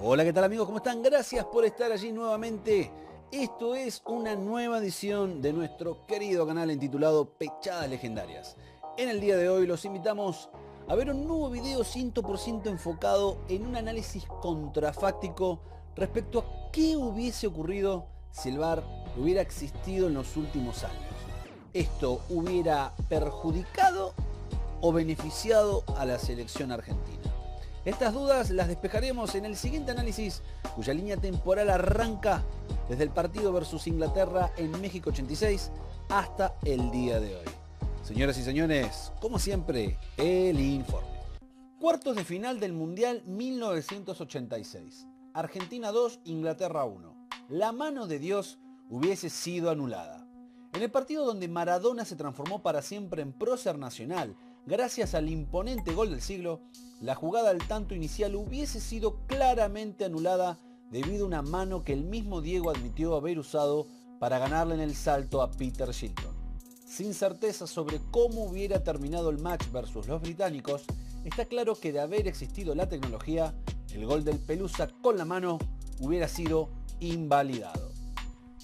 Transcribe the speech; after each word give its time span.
Hola, 0.00 0.22
¿qué 0.22 0.32
tal 0.32 0.44
amigos? 0.44 0.66
¿Cómo 0.66 0.78
están? 0.78 1.02
Gracias 1.02 1.44
por 1.46 1.64
estar 1.64 1.90
allí 1.90 2.12
nuevamente. 2.12 2.92
Esto 3.32 3.74
es 3.74 4.00
una 4.06 4.36
nueva 4.36 4.78
edición 4.78 5.42
de 5.42 5.52
nuestro 5.52 6.06
querido 6.06 6.46
canal 6.46 6.70
intitulado 6.70 7.30
Pechadas 7.30 7.90
Legendarias. 7.90 8.56
En 8.96 9.08
el 9.08 9.20
día 9.20 9.36
de 9.36 9.48
hoy 9.48 9.66
los 9.66 9.84
invitamos 9.84 10.50
a 10.86 10.94
ver 10.94 11.10
un 11.10 11.26
nuevo 11.26 11.50
video 11.50 11.80
100% 11.80 12.68
enfocado 12.68 13.38
en 13.48 13.66
un 13.66 13.74
análisis 13.74 14.24
contrafáctico 14.40 15.58
respecto 15.96 16.38
a 16.38 16.70
qué 16.70 16.96
hubiese 16.96 17.48
ocurrido 17.48 18.06
si 18.30 18.50
el 18.50 18.58
VAR 18.58 18.84
hubiera 19.16 19.42
existido 19.42 20.06
en 20.06 20.14
los 20.14 20.36
últimos 20.36 20.84
años. 20.84 21.02
¿Esto 21.72 22.20
hubiera 22.30 22.94
perjudicado 23.08 24.14
o 24.80 24.92
beneficiado 24.92 25.82
a 25.96 26.04
la 26.04 26.20
selección 26.20 26.70
argentina? 26.70 27.17
Estas 27.88 28.12
dudas 28.12 28.50
las 28.50 28.68
despejaremos 28.68 29.34
en 29.34 29.46
el 29.46 29.56
siguiente 29.56 29.92
análisis, 29.92 30.42
cuya 30.76 30.92
línea 30.92 31.16
temporal 31.16 31.70
arranca 31.70 32.44
desde 32.86 33.04
el 33.04 33.08
partido 33.08 33.50
versus 33.50 33.86
Inglaterra 33.86 34.52
en 34.58 34.78
México 34.78 35.08
86 35.08 35.72
hasta 36.10 36.54
el 36.66 36.90
día 36.90 37.18
de 37.18 37.34
hoy. 37.36 37.46
Señoras 38.02 38.36
y 38.36 38.42
señores, 38.42 39.10
como 39.22 39.38
siempre, 39.38 39.96
el 40.18 40.60
informe. 40.60 41.18
Cuartos 41.80 42.14
de 42.16 42.24
final 42.24 42.60
del 42.60 42.74
Mundial 42.74 43.22
1986. 43.24 45.06
Argentina 45.32 45.90
2, 45.90 46.20
Inglaterra 46.24 46.84
1. 46.84 47.28
La 47.48 47.72
mano 47.72 48.06
de 48.06 48.18
Dios 48.18 48.58
hubiese 48.90 49.30
sido 49.30 49.70
anulada. 49.70 50.26
En 50.74 50.82
el 50.82 50.90
partido 50.90 51.24
donde 51.24 51.48
Maradona 51.48 52.04
se 52.04 52.16
transformó 52.16 52.62
para 52.62 52.82
siempre 52.82 53.22
en 53.22 53.32
prócer 53.32 53.78
nacional 53.78 54.36
Gracias 54.68 55.14
al 55.14 55.30
imponente 55.30 55.94
gol 55.94 56.10
del 56.10 56.20
siglo, 56.20 56.60
la 57.00 57.14
jugada 57.14 57.48
al 57.48 57.66
tanto 57.66 57.94
inicial 57.94 58.36
hubiese 58.36 58.82
sido 58.82 59.24
claramente 59.26 60.04
anulada 60.04 60.58
debido 60.90 61.24
a 61.24 61.28
una 61.28 61.40
mano 61.40 61.82
que 61.84 61.94
el 61.94 62.04
mismo 62.04 62.42
Diego 62.42 62.68
admitió 62.68 63.16
haber 63.16 63.38
usado 63.38 63.86
para 64.20 64.38
ganarle 64.38 64.74
en 64.74 64.82
el 64.82 64.94
salto 64.94 65.40
a 65.40 65.50
Peter 65.50 65.88
Shilton. 65.90 66.36
Sin 66.86 67.14
certeza 67.14 67.66
sobre 67.66 67.98
cómo 68.10 68.44
hubiera 68.44 68.84
terminado 68.84 69.30
el 69.30 69.38
match 69.38 69.70
versus 69.72 70.06
los 70.06 70.20
británicos, 70.20 70.84
está 71.24 71.46
claro 71.46 71.74
que 71.74 71.90
de 71.90 72.00
haber 72.00 72.28
existido 72.28 72.74
la 72.74 72.90
tecnología, 72.90 73.54
el 73.94 74.04
gol 74.04 74.22
del 74.22 74.38
Pelusa 74.38 74.88
con 75.00 75.16
la 75.16 75.24
mano 75.24 75.58
hubiera 76.00 76.28
sido 76.28 76.68
invalidado. 77.00 77.90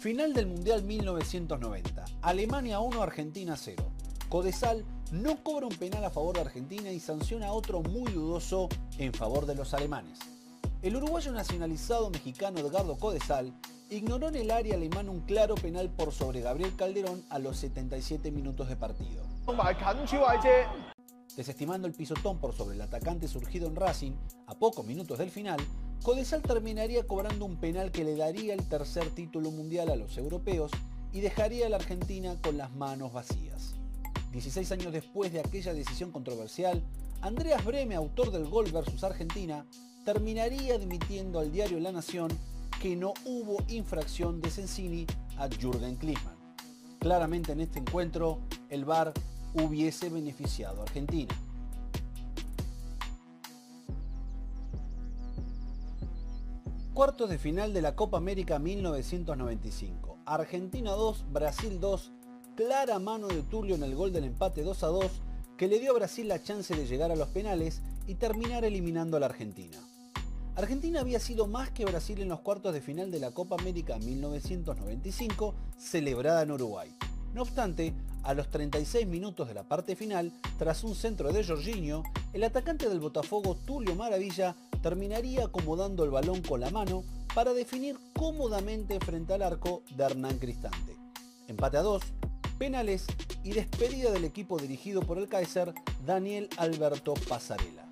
Final 0.00 0.32
del 0.32 0.46
Mundial 0.46 0.82
1990. 0.82 2.06
Alemania 2.22 2.80
1, 2.80 3.02
Argentina 3.02 3.54
0. 3.54 3.84
Codesal 4.30 4.86
no 5.10 5.42
cobra 5.42 5.66
un 5.66 5.74
penal 5.74 6.04
a 6.04 6.10
favor 6.10 6.36
de 6.36 6.42
Argentina 6.42 6.90
y 6.90 7.00
sanciona 7.00 7.48
a 7.48 7.52
otro 7.52 7.82
muy 7.82 8.12
dudoso 8.12 8.68
en 8.98 9.12
favor 9.12 9.44
de 9.46 9.56
los 9.56 9.74
alemanes. 9.74 10.18
El 10.82 10.96
uruguayo 10.96 11.32
nacionalizado 11.32 12.10
mexicano 12.10 12.60
Edgardo 12.60 12.96
Codesal 12.96 13.52
ignoró 13.90 14.28
en 14.28 14.36
el 14.36 14.50
área 14.50 14.76
alemana 14.76 15.10
un 15.10 15.20
claro 15.20 15.56
penal 15.56 15.90
por 15.90 16.12
sobre 16.12 16.40
Gabriel 16.40 16.76
Calderón 16.76 17.24
a 17.28 17.40
los 17.40 17.56
77 17.58 18.30
minutos 18.30 18.68
de 18.68 18.76
partido. 18.76 19.24
Desestimando 21.36 21.88
el 21.88 21.94
pisotón 21.94 22.38
por 22.38 22.54
sobre 22.54 22.76
el 22.76 22.80
atacante 22.80 23.26
surgido 23.26 23.66
en 23.66 23.76
Racing 23.76 24.12
a 24.46 24.54
pocos 24.54 24.86
minutos 24.86 25.18
del 25.18 25.30
final, 25.30 25.58
Codesal 26.04 26.42
terminaría 26.42 27.06
cobrando 27.06 27.44
un 27.44 27.56
penal 27.56 27.90
que 27.90 28.04
le 28.04 28.16
daría 28.16 28.54
el 28.54 28.68
tercer 28.68 29.10
título 29.10 29.50
mundial 29.50 29.90
a 29.90 29.96
los 29.96 30.16
europeos 30.16 30.70
y 31.12 31.20
dejaría 31.20 31.66
a 31.66 31.68
la 31.68 31.76
Argentina 31.76 32.36
con 32.40 32.56
las 32.56 32.70
manos 32.72 33.12
vacías. 33.12 33.79
16 34.32 34.70
años 34.72 34.92
después 34.92 35.32
de 35.32 35.40
aquella 35.40 35.74
decisión 35.74 36.12
controversial, 36.12 36.82
Andreas 37.20 37.64
Breme, 37.64 37.96
autor 37.96 38.30
del 38.30 38.46
gol 38.46 38.70
versus 38.70 39.02
Argentina, 39.02 39.66
terminaría 40.04 40.74
admitiendo 40.74 41.40
al 41.40 41.50
diario 41.50 41.80
La 41.80 41.92
Nación 41.92 42.30
que 42.80 42.96
no 42.96 43.12
hubo 43.24 43.58
infracción 43.68 44.40
de 44.40 44.50
Sensini 44.50 45.06
a 45.36 45.48
Jürgen 45.48 45.96
Klinsmann. 45.96 46.36
Claramente 46.98 47.52
en 47.52 47.60
este 47.60 47.80
encuentro, 47.80 48.38
el 48.68 48.84
VAR 48.84 49.12
hubiese 49.54 50.08
beneficiado 50.08 50.80
a 50.80 50.84
Argentina. 50.84 51.34
Cuartos 56.94 57.30
de 57.30 57.38
final 57.38 57.72
de 57.72 57.82
la 57.82 57.96
Copa 57.96 58.18
América 58.18 58.58
1995. 58.58 60.18
Argentina 60.26 60.92
2, 60.92 61.32
Brasil 61.32 61.80
2, 61.80 62.12
clara 62.60 62.98
mano 62.98 63.26
de 63.28 63.40
Tulio 63.40 63.74
en 63.74 63.82
el 63.82 63.94
gol 63.94 64.12
del 64.12 64.24
empate 64.24 64.62
2 64.62 64.82
a 64.82 64.88
2 64.88 65.06
que 65.56 65.66
le 65.66 65.78
dio 65.78 65.92
a 65.92 65.94
Brasil 65.94 66.28
la 66.28 66.42
chance 66.42 66.76
de 66.76 66.86
llegar 66.86 67.10
a 67.10 67.16
los 67.16 67.28
penales 67.28 67.80
y 68.06 68.16
terminar 68.16 68.66
eliminando 68.66 69.16
a 69.16 69.20
la 69.20 69.26
Argentina. 69.26 69.78
Argentina 70.56 71.00
había 71.00 71.20
sido 71.20 71.46
más 71.46 71.70
que 71.70 71.86
Brasil 71.86 72.20
en 72.20 72.28
los 72.28 72.40
cuartos 72.40 72.74
de 72.74 72.82
final 72.82 73.10
de 73.10 73.18
la 73.18 73.30
Copa 73.30 73.56
América 73.58 73.96
1995 73.96 75.54
celebrada 75.78 76.42
en 76.42 76.50
Uruguay. 76.50 76.94
No 77.32 77.40
obstante, 77.40 77.94
a 78.24 78.34
los 78.34 78.50
36 78.50 79.06
minutos 79.06 79.48
de 79.48 79.54
la 79.54 79.62
parte 79.62 79.96
final, 79.96 80.30
tras 80.58 80.84
un 80.84 80.94
centro 80.94 81.32
de 81.32 81.42
Jorginho, 81.42 82.02
el 82.34 82.44
atacante 82.44 82.90
del 82.90 83.00
Botafogo 83.00 83.56
Tulio 83.56 83.94
Maravilla 83.94 84.54
terminaría 84.82 85.46
acomodando 85.46 86.04
el 86.04 86.10
balón 86.10 86.42
con 86.42 86.60
la 86.60 86.68
mano 86.68 87.04
para 87.34 87.54
definir 87.54 87.96
cómodamente 88.14 89.00
frente 89.00 89.32
al 89.32 89.44
arco 89.44 89.82
de 89.96 90.04
Hernán 90.04 90.38
Cristante. 90.38 90.94
Empate 91.48 91.78
a 91.78 91.82
2, 91.82 92.02
penales 92.60 93.06
y 93.42 93.52
despedida 93.52 94.10
del 94.10 94.26
equipo 94.26 94.58
dirigido 94.58 95.00
por 95.00 95.16
el 95.16 95.28
Kaiser 95.28 95.72
Daniel 96.04 96.50
Alberto 96.58 97.14
Pasarela. 97.26 97.86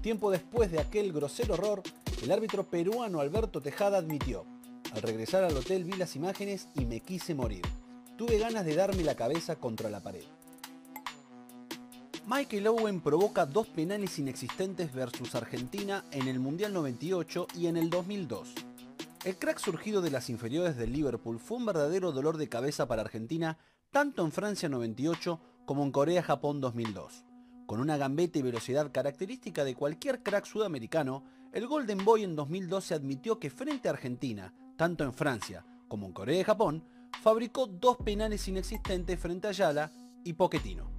Tiempo 0.00 0.30
después 0.30 0.72
de 0.72 0.80
aquel 0.80 1.12
grosero 1.12 1.52
error, 1.52 1.82
el 2.22 2.32
árbitro 2.32 2.64
peruano 2.64 3.20
Alberto 3.20 3.60
Tejada 3.60 3.98
admitió, 3.98 4.46
al 4.94 5.02
regresar 5.02 5.44
al 5.44 5.54
hotel 5.54 5.84
vi 5.84 5.92
las 5.92 6.16
imágenes 6.16 6.68
y 6.74 6.86
me 6.86 7.00
quise 7.00 7.34
morir. 7.34 7.60
Tuve 8.16 8.38
ganas 8.38 8.64
de 8.64 8.76
darme 8.76 9.02
la 9.02 9.14
cabeza 9.14 9.56
contra 9.56 9.90
la 9.90 10.02
pared. 10.02 10.24
Michael 12.26 12.66
Owen 12.68 13.02
provoca 13.02 13.44
dos 13.44 13.66
penales 13.66 14.18
inexistentes 14.18 14.90
versus 14.94 15.34
Argentina 15.34 16.02
en 16.12 16.28
el 16.28 16.38
Mundial 16.38 16.72
98 16.72 17.46
y 17.54 17.66
en 17.66 17.76
el 17.76 17.90
2002. 17.90 18.54
El 19.26 19.36
crack 19.36 19.58
surgido 19.58 20.00
de 20.00 20.10
las 20.10 20.30
inferiores 20.30 20.78
del 20.78 20.94
Liverpool 20.94 21.38
fue 21.38 21.58
un 21.58 21.66
verdadero 21.66 22.10
dolor 22.10 22.38
de 22.38 22.48
cabeza 22.48 22.88
para 22.88 23.02
Argentina 23.02 23.58
tanto 23.90 24.22
en 24.24 24.32
Francia 24.32 24.68
98 24.68 25.40
como 25.64 25.82
en 25.82 25.92
Corea-Japón 25.92 26.60
2002. 26.60 27.24
Con 27.66 27.80
una 27.80 27.96
gambeta 27.96 28.38
y 28.38 28.42
velocidad 28.42 28.92
característica 28.92 29.64
de 29.64 29.74
cualquier 29.74 30.22
crack 30.22 30.44
sudamericano, 30.44 31.24
el 31.52 31.66
Golden 31.66 32.04
Boy 32.04 32.24
en 32.24 32.36
2012 32.36 32.94
admitió 32.94 33.38
que 33.38 33.50
frente 33.50 33.88
a 33.88 33.92
Argentina, 33.92 34.54
tanto 34.76 35.04
en 35.04 35.14
Francia 35.14 35.64
como 35.88 36.06
en 36.06 36.12
Corea 36.12 36.40
y 36.40 36.44
Japón, 36.44 36.84
fabricó 37.22 37.66
dos 37.66 37.96
penales 37.98 38.46
inexistentes 38.46 39.18
frente 39.18 39.46
a 39.46 39.50
Ayala 39.50 39.92
y 40.22 40.34
Poquetino. 40.34 40.90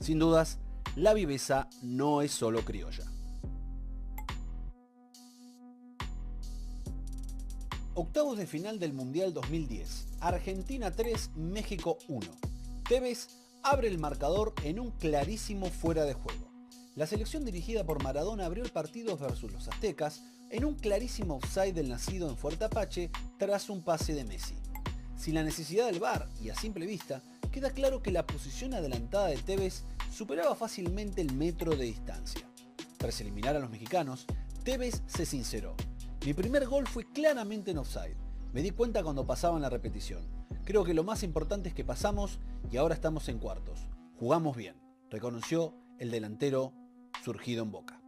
Sin 0.00 0.18
dudas, 0.18 0.60
la 0.94 1.14
viveza 1.14 1.68
no 1.82 2.22
es 2.22 2.30
solo 2.30 2.64
criolla. 2.64 3.04
Octavos 7.98 8.36
de 8.36 8.46
final 8.46 8.78
del 8.78 8.92
Mundial 8.92 9.32
2010. 9.32 10.08
Argentina 10.20 10.90
3, 10.90 11.30
México 11.34 11.96
1. 12.08 12.26
Tevez 12.86 13.28
abre 13.62 13.88
el 13.88 13.98
marcador 13.98 14.52
en 14.64 14.78
un 14.78 14.90
clarísimo 14.90 15.70
fuera 15.70 16.04
de 16.04 16.12
juego. 16.12 16.46
La 16.94 17.06
selección 17.06 17.46
dirigida 17.46 17.84
por 17.84 18.02
Maradona 18.02 18.44
abrió 18.44 18.62
el 18.64 18.70
partido 18.70 19.16
versus 19.16 19.50
los 19.50 19.66
aztecas 19.68 20.20
en 20.50 20.66
un 20.66 20.74
clarísimo 20.74 21.36
offside 21.36 21.72
del 21.72 21.88
nacido 21.88 22.28
en 22.28 22.36
Fuerte 22.36 22.66
Apache 22.66 23.10
tras 23.38 23.70
un 23.70 23.80
pase 23.82 24.12
de 24.12 24.24
Messi. 24.24 24.56
Sin 25.16 25.32
la 25.32 25.42
necesidad 25.42 25.86
del 25.86 25.98
VAR 25.98 26.28
y 26.42 26.50
a 26.50 26.54
simple 26.54 26.84
vista, 26.84 27.22
queda 27.50 27.70
claro 27.70 28.02
que 28.02 28.12
la 28.12 28.26
posición 28.26 28.74
adelantada 28.74 29.28
de 29.28 29.38
Tevez 29.38 29.84
superaba 30.12 30.54
fácilmente 30.54 31.22
el 31.22 31.32
metro 31.32 31.74
de 31.74 31.86
distancia. 31.86 32.46
Tras 32.98 33.22
eliminar 33.22 33.56
a 33.56 33.60
los 33.60 33.70
mexicanos, 33.70 34.26
Tevez 34.64 35.00
se 35.06 35.24
sinceró. 35.24 35.74
Mi 36.26 36.34
primer 36.34 36.66
gol 36.66 36.88
fue 36.88 37.04
claramente 37.04 37.70
en 37.70 37.78
offside. 37.78 38.16
Me 38.52 38.60
di 38.60 38.72
cuenta 38.72 39.04
cuando 39.04 39.24
pasaba 39.24 39.54
en 39.54 39.62
la 39.62 39.70
repetición. 39.70 40.26
Creo 40.64 40.82
que 40.82 40.92
lo 40.92 41.04
más 41.04 41.22
importante 41.22 41.68
es 41.68 41.74
que 41.76 41.84
pasamos 41.84 42.40
y 42.68 42.78
ahora 42.78 42.96
estamos 42.96 43.28
en 43.28 43.38
cuartos. 43.38 43.86
Jugamos 44.18 44.56
bien, 44.56 44.74
reconoció 45.08 45.76
el 46.00 46.10
delantero 46.10 46.72
surgido 47.22 47.62
en 47.62 47.70
Boca. 47.70 48.02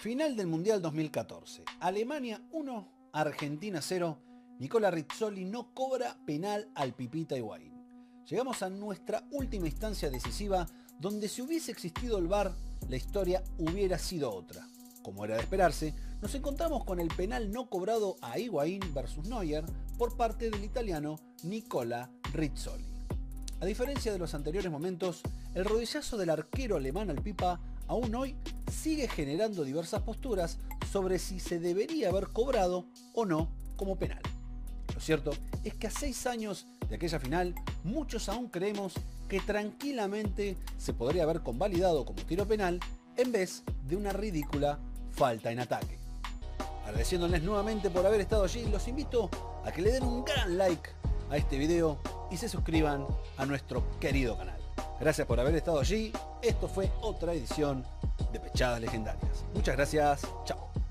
Final 0.00 0.34
del 0.34 0.46
Mundial 0.46 0.80
2014. 0.80 1.64
Alemania 1.80 2.40
1, 2.52 3.10
Argentina 3.12 3.82
0. 3.82 4.18
Nicola 4.58 4.90
Rizzoli 4.90 5.44
no 5.44 5.74
cobra 5.74 6.16
penal 6.24 6.70
al 6.74 6.94
Pipita 6.94 7.36
Higuaín. 7.36 7.74
Llegamos 8.24 8.62
a 8.62 8.70
nuestra 8.70 9.28
última 9.30 9.66
instancia 9.66 10.08
decisiva 10.08 10.66
donde 10.98 11.28
si 11.28 11.42
hubiese 11.42 11.70
existido 11.70 12.16
el 12.16 12.28
VAR, 12.28 12.54
la 12.88 12.96
historia 12.96 13.44
hubiera 13.58 13.98
sido 13.98 14.32
otra. 14.32 14.66
Como 15.06 15.24
era 15.24 15.36
de 15.36 15.42
esperarse, 15.42 15.94
nos 16.20 16.34
encontramos 16.34 16.84
con 16.84 16.98
el 16.98 17.06
penal 17.06 17.52
no 17.52 17.70
cobrado 17.70 18.16
a 18.22 18.40
Higuaín 18.40 18.80
versus 18.92 19.28
Neuer 19.28 19.64
por 19.96 20.16
parte 20.16 20.50
del 20.50 20.64
italiano 20.64 21.20
Nicola 21.44 22.10
Rizzoli. 22.32 22.84
A 23.60 23.66
diferencia 23.66 24.10
de 24.10 24.18
los 24.18 24.34
anteriores 24.34 24.68
momentos, 24.68 25.22
el 25.54 25.64
rodillazo 25.64 26.16
del 26.16 26.30
arquero 26.30 26.74
alemán 26.74 27.08
al 27.08 27.22
Pipa 27.22 27.60
aún 27.86 28.12
hoy 28.16 28.34
sigue 28.68 29.06
generando 29.06 29.62
diversas 29.62 30.02
posturas 30.02 30.58
sobre 30.90 31.20
si 31.20 31.38
se 31.38 31.60
debería 31.60 32.08
haber 32.08 32.30
cobrado 32.30 32.88
o 33.14 33.24
no 33.24 33.52
como 33.76 33.96
penal. 33.96 34.22
Lo 34.92 35.00
cierto 35.00 35.30
es 35.62 35.74
que 35.74 35.86
a 35.86 35.92
seis 35.92 36.26
años 36.26 36.66
de 36.88 36.96
aquella 36.96 37.20
final, 37.20 37.54
muchos 37.84 38.28
aún 38.28 38.48
creemos 38.48 38.94
que 39.28 39.38
tranquilamente 39.38 40.56
se 40.78 40.94
podría 40.94 41.22
haber 41.22 41.42
convalidado 41.42 42.04
como 42.04 42.22
tiro 42.22 42.44
penal 42.44 42.80
en 43.16 43.30
vez 43.30 43.62
de 43.86 43.94
una 43.94 44.12
ridícula 44.12 44.80
falta 45.16 45.50
en 45.50 45.60
ataque. 45.60 45.98
Agradeciéndoles 46.84 47.42
nuevamente 47.42 47.90
por 47.90 48.06
haber 48.06 48.20
estado 48.20 48.44
allí, 48.44 48.64
los 48.66 48.86
invito 48.86 49.28
a 49.64 49.72
que 49.72 49.82
le 49.82 49.90
den 49.90 50.04
un 50.04 50.24
gran 50.24 50.56
like 50.56 50.90
a 51.30 51.36
este 51.36 51.58
video 51.58 51.98
y 52.30 52.36
se 52.36 52.48
suscriban 52.48 53.06
a 53.36 53.46
nuestro 53.46 53.82
querido 53.98 54.36
canal. 54.36 54.60
Gracias 55.00 55.26
por 55.26 55.40
haber 55.40 55.54
estado 55.56 55.80
allí. 55.80 56.12
Esto 56.42 56.68
fue 56.68 56.90
otra 57.00 57.32
edición 57.32 57.84
de 58.32 58.40
Pechadas 58.40 58.80
Legendarias. 58.80 59.44
Muchas 59.54 59.76
gracias. 59.76 60.22
Chao. 60.44 60.75